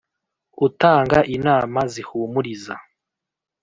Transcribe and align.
utanga 0.67 1.19
inama 1.35 1.79
zihumuriza, 1.93 2.75